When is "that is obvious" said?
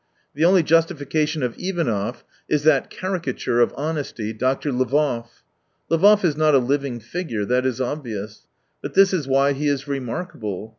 7.51-8.47